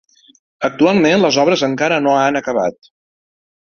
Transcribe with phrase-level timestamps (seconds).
[0.69, 2.85] Actualment les obres encara no han acabat.